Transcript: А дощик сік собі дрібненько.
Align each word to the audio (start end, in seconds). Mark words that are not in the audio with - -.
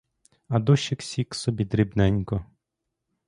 А 0.47 0.59
дощик 0.59 1.01
сік 1.01 1.35
собі 1.35 1.65
дрібненько. 1.65 2.45